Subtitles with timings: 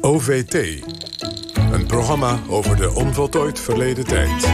[0.00, 0.54] OVT.
[1.72, 4.52] Een programma over de onvoltooid verleden tijd.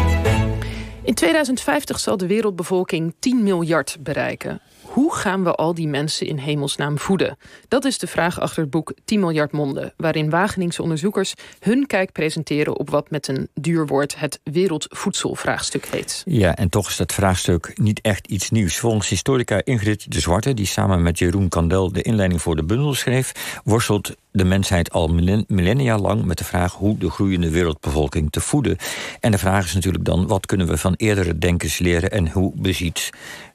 [1.03, 4.61] In 2050 zal de wereldbevolking 10 miljard bereiken.
[4.96, 7.38] Hoe gaan we al die mensen in hemelsnaam voeden?
[7.69, 9.93] Dat is de vraag achter het boek 10 miljard monden...
[9.96, 12.79] waarin Wageningse onderzoekers hun kijk presenteren...
[12.79, 16.23] op wat met een duur woord het wereldvoedselvraagstuk heet.
[16.25, 18.79] Ja, en toch is dat vraagstuk niet echt iets nieuws.
[18.79, 20.55] Volgens historica Ingrid de Zwarte...
[20.55, 23.61] die samen met Jeroen Kandel de inleiding voor de bundel schreef...
[23.64, 25.09] worstelt de mensheid al
[25.46, 28.76] millennia lang met de vraag hoe de groeiende wereldbevolking te voeden.
[29.21, 32.53] En de vraag is natuurlijk dan: wat kunnen we van eerdere denkers leren en hoe
[32.55, 33.11] beziet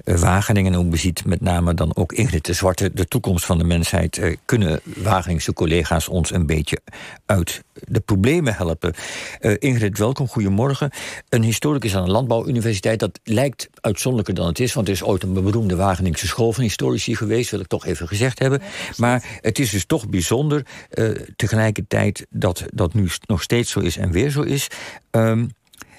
[0.06, 3.58] uh, Wageningen en hoe beziet met name dan ook Ingrid de Zwarte de toekomst van
[3.58, 4.18] de mensheid?
[4.18, 6.82] Uh, kunnen Wageningse collega's ons een beetje
[7.26, 8.94] uit de problemen helpen?
[9.42, 10.92] Uh, Ingrid, welkom, goedemorgen.
[11.30, 15.24] Een historicus aan de Landbouwuniversiteit, dat lijkt uitzonderlijker dan het is, want er is ooit
[15.24, 18.62] een beroemde Wageningse school van historici geweest, wil ik toch even gezegd hebben.
[18.98, 23.98] Maar het is dus toch bijzonder uh, tegelijkertijd dat dat nu nog steeds zo is
[23.98, 24.68] en weer zo is.
[25.12, 25.50] Um,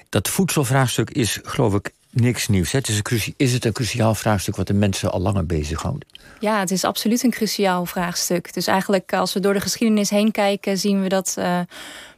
[0.09, 2.71] dat voedselvraagstuk is, geloof ik, niks nieuws.
[2.71, 6.05] Het is, is het een cruciaal vraagstuk wat de mensen al langer bezighoudt?
[6.39, 8.53] Ja, het is absoluut een cruciaal vraagstuk.
[8.53, 11.59] Dus eigenlijk als we door de geschiedenis heen kijken, zien we dat uh,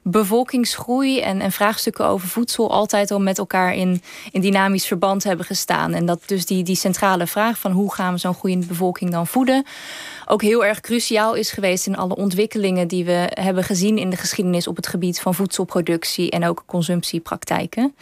[0.02, 5.46] bevolkingsgroei en, en, vraagstukken over voedsel altijd al met elkaar in, in dynamisch verband hebben
[5.46, 5.94] gestaan.
[5.94, 9.28] En dat dus die, die centrale vraag van hoe gaan we zo'n groeiende bevolking dan
[9.28, 9.66] voeden,
[10.26, 14.18] ook heel erg cruciaal is geweest in alle ontwikkelingen die we hebben gezien in de
[14.18, 17.96] geschiedenis op het gebied van voedselproductie en ook consumptiepraktijken.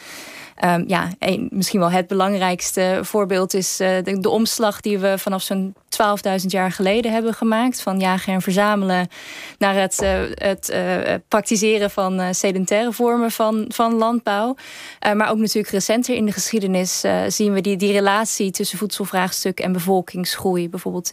[0.66, 1.10] Um, ja,
[1.50, 6.46] misschien wel het belangrijkste voorbeeld is uh, de, de, omslag die we vanaf zo'n 12.000
[6.48, 7.82] jaar geleden hebben gemaakt.
[7.82, 9.08] Van jagen en verzamelen
[9.58, 14.56] naar het, uh, het uh, praktiseren van sedentaire vormen van, van landbouw.
[15.16, 19.72] maar ook natuurlijk recenter in de geschiedenis zien we die, die relatie tussen voedselvraagstuk en
[19.72, 20.70] bevolkingsgroei.
[20.70, 21.12] Bijvoorbeeld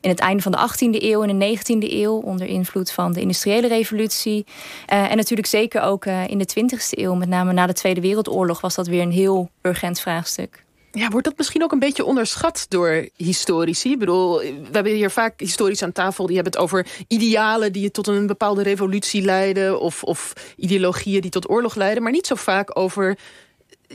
[0.00, 3.20] in het einde van de 18e eeuw en de 19e eeuw onder invloed van de
[3.20, 4.46] industriële revolutie.
[4.86, 8.74] en natuurlijk zeker ook in de 20e eeuw, met name na de Tweede Wereldoorlog, was
[8.74, 10.64] dat weer een heel urgent vraagstuk.
[10.92, 13.90] Ja, wordt dat misschien ook een beetje onderschat door historici?
[13.90, 16.26] Ik bedoel, we hebben hier vaak historici aan tafel...
[16.26, 19.80] die hebben het over idealen die tot een bepaalde revolutie leiden...
[19.80, 22.02] of, of ideologieën die tot oorlog leiden...
[22.02, 23.18] maar niet zo vaak over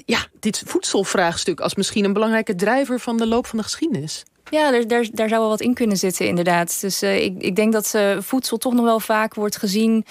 [0.06, 1.60] ja, dit voedselvraagstuk...
[1.60, 4.24] als misschien een belangrijke drijver van de loop van de geschiedenis.
[4.50, 6.82] Ja, daar, daar, daar zou wel wat in kunnen zitten, inderdaad.
[6.82, 10.06] Dus uh, ik, ik denk dat uh, voedsel toch nog wel vaak wordt gezien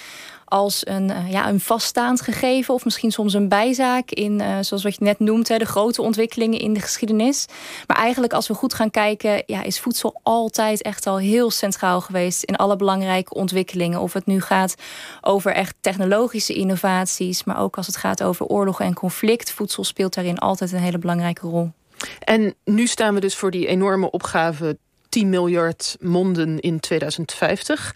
[0.44, 4.82] als een, uh, ja, een vaststaand gegeven of misschien soms een bijzaak in, uh, zoals
[4.82, 7.46] wat je net noemt, de grote ontwikkelingen in de geschiedenis.
[7.86, 12.00] Maar eigenlijk als we goed gaan kijken, ja, is voedsel altijd echt al heel centraal
[12.00, 14.00] geweest in alle belangrijke ontwikkelingen.
[14.00, 14.74] Of het nu gaat
[15.20, 19.52] over echt technologische innovaties, maar ook als het gaat over oorlog en conflict.
[19.52, 21.70] Voedsel speelt daarin altijd een hele belangrijke rol.
[22.18, 24.76] En nu staan we dus voor die enorme opgave
[25.08, 27.94] 10 miljard monden in 2050.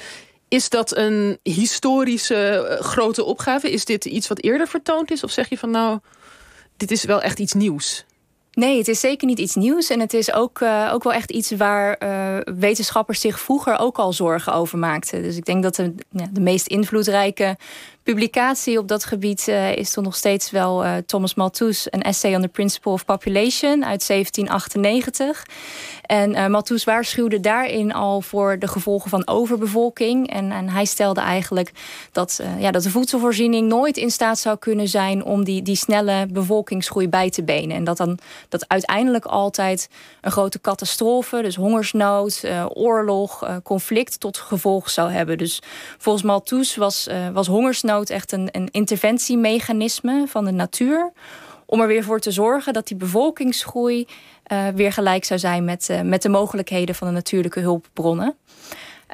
[0.48, 3.70] Is dat een historische uh, grote opgave?
[3.70, 5.24] Is dit iets wat eerder vertoond is?
[5.24, 5.98] Of zeg je van nou,
[6.76, 8.04] dit is wel echt iets nieuws?
[8.52, 9.90] Nee, het is zeker niet iets nieuws.
[9.90, 13.98] En het is ook, uh, ook wel echt iets waar uh, wetenschappers zich vroeger ook
[13.98, 15.22] al zorgen over maakten.
[15.22, 17.56] Dus ik denk dat de, ja, de meest invloedrijke
[18.14, 22.34] publicatie op dat gebied uh, is toch nog steeds wel uh, Thomas Malthus, een essay
[22.34, 25.46] on the principle of population uit 1798.
[26.02, 30.30] En uh, Malthus waarschuwde daarin al voor de gevolgen van overbevolking.
[30.30, 31.72] En, en hij stelde eigenlijk
[32.12, 36.26] dat, ja, dat de voedselvoorziening nooit in staat zou kunnen zijn om die, die snelle
[36.30, 37.76] bevolkingsgroei bij te benen.
[37.76, 39.88] En dat dan dat uiteindelijk altijd
[40.20, 45.38] een grote catastrofe, dus hongersnood, oorlog, conflict tot gevolg zou hebben.
[45.38, 45.62] Dus
[45.98, 51.12] volgens Malthus was, was hongersnood echt een, een interventiemechanisme van de natuur.
[51.66, 54.06] Om er weer voor te zorgen dat die bevolkingsgroei
[54.52, 58.36] uh, weer gelijk zou zijn met, uh, met de mogelijkheden van de natuurlijke hulpbronnen.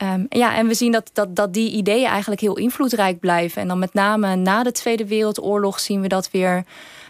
[0.02, 3.62] Um, ja, en we zien dat, dat, dat die ideeën eigenlijk heel invloedrijk blijven.
[3.62, 6.64] En dan met name na de Tweede Wereldoorlog zien we dat weer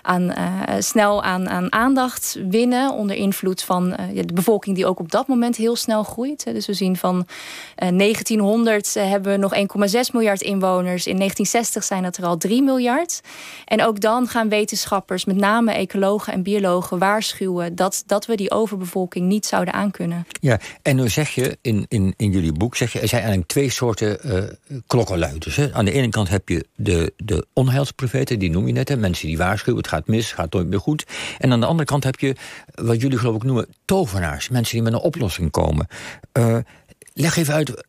[0.04, 2.92] aan, uh, snel aan, aan aandacht winnen.
[2.92, 6.44] Onder invloed van uh, de bevolking die ook op dat moment heel snel groeit.
[6.44, 11.06] Dus we zien van uh, eh, 1900 hebben we nog 1,6 miljard inwoners.
[11.06, 13.20] In 1960 zijn dat er al 3 miljard.
[13.64, 18.50] En ook dan gaan wetenschappers, met name ecologen en biologen, waarschuwen dat, dat we die
[18.50, 20.26] overbevolking niet zouden aankunnen.
[20.40, 23.50] Ja, en nu zeg je in, in, in jullie boek, zeg je, er zijn eigenlijk
[23.50, 24.18] twee soorten
[24.86, 25.56] klokkenluiders.
[25.56, 25.72] Hè?
[25.72, 28.96] Aan de ene kant heb je de, de onheilsprofeten, die noem je net, hè?
[28.96, 31.06] mensen die waarschuwen, het gaat mis, gaat nooit meer goed.
[31.38, 32.36] En aan de andere kant heb je,
[32.74, 34.48] wat jullie geloof ik noemen, tovenaars.
[34.48, 35.86] Mensen die met een oplossing komen.
[36.38, 36.58] Uh,
[37.12, 37.84] leg even uit,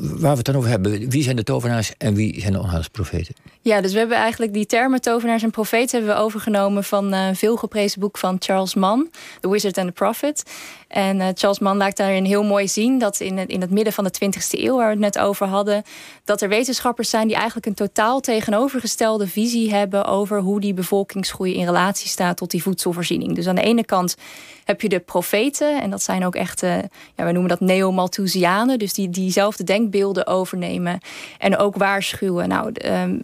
[0.00, 1.10] waar we het dan over hebben.
[1.10, 3.34] Wie zijn de tovenaars en wie zijn de onheilsprofeten?
[3.60, 7.36] Ja, dus we hebben eigenlijk die termen tovenaars en profeten hebben we overgenomen van een
[7.36, 9.10] veel geprezen boek van Charles Mann,
[9.40, 10.42] The Wizard and the Prophet.
[10.88, 13.92] En uh, Charles Mann laat daarin heel mooi zien dat in het, in het midden
[13.92, 15.82] van de 20e eeuw, waar we het net over hadden,
[16.24, 21.54] dat er wetenschappers zijn die eigenlijk een totaal tegenovergestelde visie hebben over hoe die bevolkingsgroei
[21.54, 23.34] in relatie staat tot die voedselvoorziening.
[23.34, 24.16] Dus aan de ene kant
[24.64, 26.76] heb je de profeten, en dat zijn ook echt, uh,
[27.16, 31.00] ja, wij noemen dat neo-Malthusianen, dus die diezelfde denkbeelden overnemen
[31.38, 32.48] en ook waarschuwen.
[32.48, 33.22] Nou, um,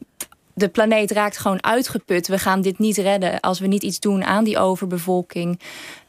[0.58, 2.29] de planeet raakt gewoon uitgeput.
[2.29, 5.61] We gaan dit niet redden als we niet iets doen aan die overbevolking.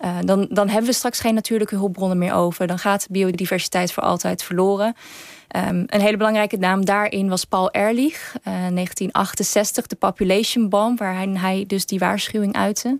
[0.02, 2.68] Uh, dan, dan hebben we straks geen natuurlijke hulpbronnen meer over.
[2.68, 4.96] Dan gaat biodiversiteit voor altijd verloren.
[5.56, 11.16] Um, een hele belangrijke naam daarin was Paul Ehrlich, uh, 1968, de Population Bomb, waar
[11.16, 13.00] hij, hij dus die waarschuwing uitte.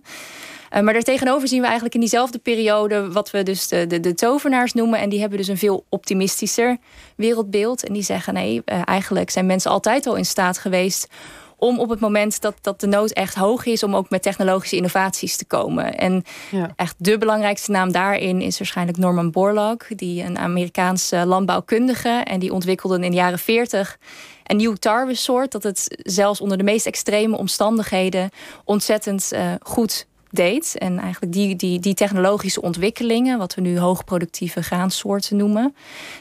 [0.72, 4.14] Uh, maar daartegenover zien we eigenlijk in diezelfde periode wat we dus de, de, de,
[4.14, 5.00] tovenaars noemen.
[5.00, 6.78] En die hebben dus een veel optimistischer
[7.16, 7.86] wereldbeeld.
[7.86, 11.08] En die zeggen nee, uh, eigenlijk zijn mensen altijd al in staat geweest
[11.60, 13.82] om op het moment dat, dat de nood echt hoog is...
[13.82, 15.98] om ook met technologische innovaties te komen.
[15.98, 16.70] En ja.
[16.76, 19.88] echt de belangrijkste naam daarin is waarschijnlijk Norman Borlaug...
[19.96, 22.08] die een Amerikaanse landbouwkundige...
[22.08, 23.98] en die ontwikkelde in de jaren 40
[24.44, 25.52] een nieuw tarwesoort...
[25.52, 28.30] dat het zelfs onder de meest extreme omstandigheden...
[28.64, 30.74] ontzettend uh, goed deed.
[30.78, 35.74] En eigenlijk die, die, die technologische ontwikkelingen, wat we nu hoogproductieve graansoorten noemen,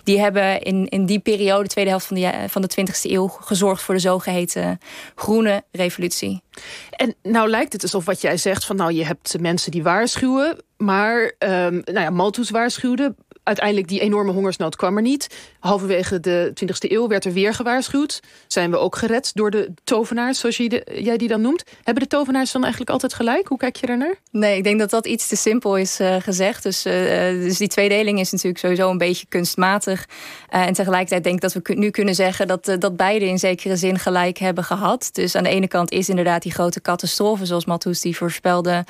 [0.03, 3.27] die hebben in, in die periode, de tweede helft van de, van de 20e eeuw,
[3.27, 4.79] gezorgd voor de zogeheten
[5.15, 6.41] groene revolutie.
[6.89, 10.57] En nou lijkt het alsof wat jij zegt van nou je hebt mensen die waarschuwen,
[10.77, 13.15] maar um, nou ja, Malthus waarschuwde,
[13.49, 15.27] uiteindelijk die enorme hongersnood kwam er niet.
[15.59, 18.19] Halverwege de 20e eeuw werd er weer gewaarschuwd.
[18.47, 21.63] Zijn we ook gered door de tovenaars, zoals jij die dan noemt.
[21.83, 23.47] Hebben de tovenaars dan eigenlijk altijd gelijk?
[23.47, 24.15] Hoe kijk je daarnaar?
[24.31, 26.63] Nee, ik denk dat dat iets te simpel is uh, gezegd.
[26.63, 26.93] Dus, uh,
[27.29, 30.05] dus die tweedeling is natuurlijk sowieso een beetje kunstmatig.
[30.53, 32.47] Uh, en tegelijkertijd denk ik dat we nu kunnen zeggen...
[32.47, 35.09] dat, dat beide in zekere zin gelijk hebben gehad.
[35.11, 37.45] Dus aan de ene kant is inderdaad die grote catastrofe...
[37.45, 38.85] zoals Malthus die voorspelde,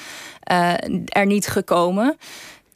[1.05, 2.17] er niet gekomen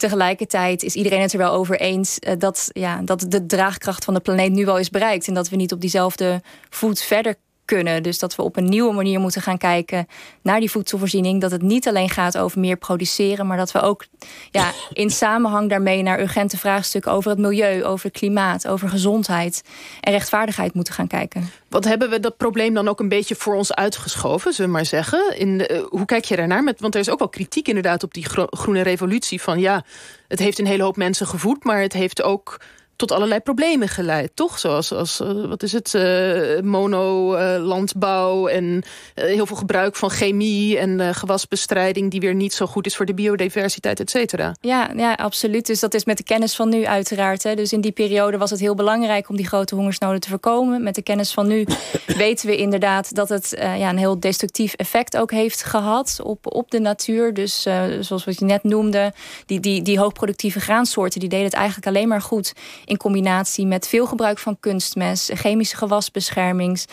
[0.08, 4.14] tegelijkertijd is iedereen het er wel over eens uh, dat, ja, dat de draagkracht van
[4.14, 5.28] de planeet nu wel is bereikt.
[5.28, 8.02] En dat we niet op diezelfde voet verder kunnen.
[8.02, 10.06] Dus dat we op een nieuwe manier moeten gaan kijken
[10.42, 11.40] naar die voedselvoorziening.
[11.40, 14.04] Dat het niet alleen gaat over meer produceren, maar dat we ook
[14.50, 19.62] ja, in samenhang daarmee naar urgente vraagstukken over het milieu, over het klimaat, over gezondheid
[20.00, 21.50] en rechtvaardigheid moeten gaan kijken.
[21.68, 24.86] Wat hebben we dat probleem dan ook een beetje voor ons uitgeschoven, zullen we maar
[24.86, 25.38] zeggen?
[25.38, 26.62] In de, uh, hoe kijk je daarnaar?
[26.62, 29.42] Met, want er is ook wel kritiek inderdaad op die groene revolutie.
[29.42, 29.84] Van ja,
[30.28, 32.60] het heeft een hele hoop mensen gevoed, maar het heeft ook
[32.96, 34.58] tot allerlei problemen geleid, toch?
[34.58, 38.82] Zoals, als, uh, wat is het, uh, monolandbouw uh, en
[39.14, 43.14] heel veel gebruik van chemie en gewasbestrijding die weer niet zo goed is voor de
[43.14, 44.54] biodiversiteit, et cetera.
[44.60, 45.66] Ja, ja, absoluut.
[45.66, 47.42] Dus dat is met de kennis van nu uiteraard.
[47.42, 47.54] Hè.
[47.54, 50.82] Dus in die periode was het heel belangrijk om die grote hongersnoden te voorkomen.
[50.82, 51.66] Met de kennis van nu
[52.06, 56.70] weten we inderdaad dat het ja, een heel destructief effect ook heeft gehad op, op
[56.70, 57.34] de natuur.
[57.34, 57.62] Dus
[58.00, 59.12] zoals wat je net noemde,
[59.46, 62.52] die, die, die hoogproductieve graansoorten, die deden het eigenlijk alleen maar goed
[62.84, 66.84] in combinatie met veel gebruik van kunstmest, chemische gewasbeschermings,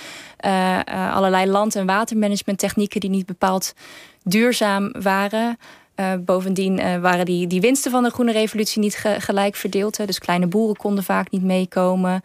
[0.45, 3.73] uh, uh, allerlei land- en watermanagementtechnieken die niet bepaald
[4.23, 5.57] duurzaam waren.
[6.01, 9.97] Uh, bovendien uh, waren die, die winsten van de groene revolutie niet ge gelijk verdeeld.
[9.97, 10.05] Hè.
[10.05, 12.23] Dus kleine boeren konden vaak niet meekomen.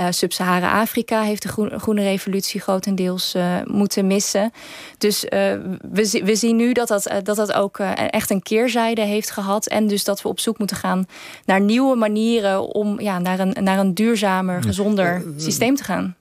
[0.00, 3.34] Uh, Sub-Sahara-Afrika heeft de groene, groene revolutie grotendeels
[3.64, 4.52] moeten missen.
[4.98, 9.66] Dus we, we zien nu dat dat, dat, dat ook echt een keerzijde heeft gehad.
[9.66, 11.06] En dus dat we op zoek moeten gaan
[11.44, 16.16] naar nieuwe manieren om ja, naar, een, naar een duurzamer, gezonder systeem te gaan.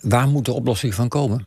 [0.00, 1.46] Waar moet de oplossing van komen?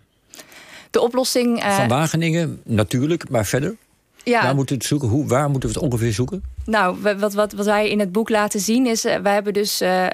[0.89, 1.63] De oplossing.
[1.63, 3.75] Van Wageningen, natuurlijk, maar verder?
[4.23, 4.41] Ja.
[4.43, 5.09] Waar moeten we het zoeken?
[5.09, 6.43] Hoe, waar moeten we het ongeveer zoeken?
[6.65, 9.05] Nou, wat, wat, wat wij in het boek laten zien is...
[9.05, 10.07] Uh, wij hebben dus uh,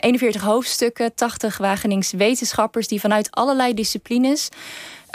[0.00, 2.88] 41 hoofdstukken, 80 Wagenings wetenschappers...
[2.88, 4.48] die vanuit allerlei disciplines...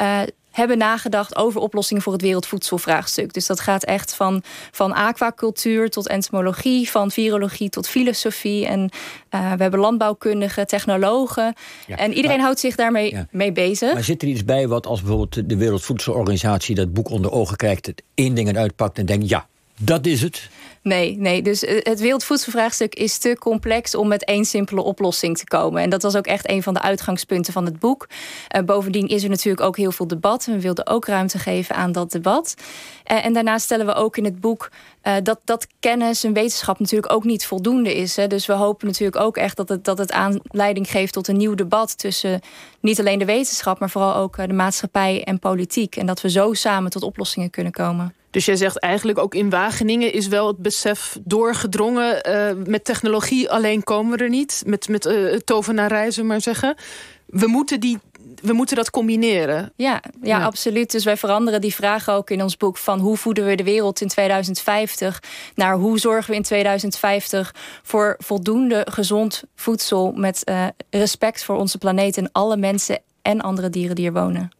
[0.01, 0.21] Uh,
[0.53, 3.33] hebben nagedacht over oplossingen voor het wereldvoedselvraagstuk.
[3.33, 8.65] Dus dat gaat echt van, van aquacultuur tot entomologie, van virologie tot filosofie.
[8.65, 11.53] En uh, we hebben landbouwkundigen, technologen.
[11.87, 13.27] Ja, en iedereen maar, houdt zich daarmee ja.
[13.31, 13.93] mee bezig.
[13.93, 17.85] Maar zit er iets bij wat als bijvoorbeeld de Wereldvoedselorganisatie dat boek onder ogen krijgt,
[17.85, 19.47] het één ding uitpakt en denkt: ja,
[19.79, 20.49] dat is het?
[20.83, 25.45] Nee, nee, dus eh, het wereldvoedselvraagstuk is te complex om met één simpele oplossing te
[25.45, 25.81] komen.
[25.81, 28.07] En dat was ook echt een van de uitgangspunten van het boek.
[28.55, 30.45] Uh, bovendien is er natuurlijk ook heel veel debat.
[30.45, 32.55] We wilden ook ruimte geven aan dat debat.
[33.11, 34.71] Uh, en daarnaast stellen we ook in het boek
[35.23, 38.15] dat, dat kennis en wetenschap natuurlijk ook niet voldoende is.
[38.15, 38.27] Hè.
[38.27, 41.55] Dus we hopen natuurlijk ook echt dat het, dat het aanleiding geeft tot een nieuw
[41.55, 42.41] debat tussen
[42.79, 45.95] niet alleen de wetenschap, maar vooral ook de maatschappij en politiek.
[45.95, 48.13] En dat we zo samen tot oplossingen kunnen komen.
[48.33, 52.29] Dus jij zegt eigenlijk ook in Wageningen is wel het besef doorgedrongen.
[52.29, 54.63] Uh, met technologie alleen komen we er niet.
[54.65, 56.75] Met, met uh, tovenarij, maar zeggen.
[57.25, 57.99] We moeten die
[58.41, 59.73] we moeten dat combineren.
[59.75, 60.91] Ja, ja, ja, absoluut.
[60.91, 62.77] Dus wij veranderen die vragen ook in ons boek...
[62.77, 65.23] van hoe voeden we de wereld in 2050...
[65.55, 70.11] naar hoe zorgen we in 2050 voor voldoende gezond voedsel...
[70.11, 74.51] met uh, respect voor onze planeet en alle mensen en andere dieren die er wonen.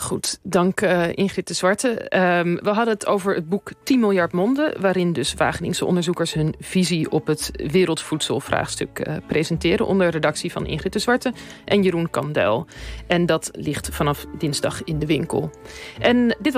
[0.00, 1.88] Goed, dank uh, Ingrid de Zwarte.
[1.88, 4.80] Um, we hadden het over het boek 10 miljard monden...
[4.80, 9.86] waarin dus Wageningse onderzoekers hun visie op het wereldvoedselvraagstuk uh, presenteren...
[9.86, 11.32] onder redactie van Ingrid de Zwarte
[11.64, 12.66] en Jeroen Kandel.
[13.06, 15.50] En dat ligt vanaf dinsdag in de winkel.
[15.98, 16.56] En dit was